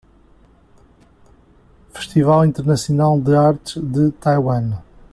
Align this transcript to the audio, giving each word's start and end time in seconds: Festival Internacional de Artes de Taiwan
Festival 1.93 2.39
Internacional 2.47 3.21
de 3.23 3.35
Artes 3.35 3.75
de 3.77 4.09
Taiwan 4.09 4.81